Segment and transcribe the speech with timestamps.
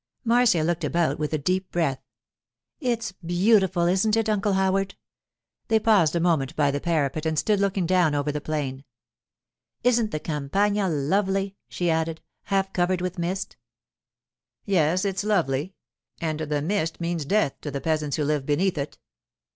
[0.25, 2.01] Marcia looked about with a deep breath.
[2.79, 4.95] 'It's beautiful, isn't it, Uncle Howard?'
[5.67, 8.83] They paused a moment by the parapet and stood looking down over the plain.
[9.83, 13.57] 'Isn't the Campagna lovely,' she added, 'half covered with mist?'
[14.65, 18.97] 'Yes, it's lovely—and the mist means death to the peasants who live beneath it.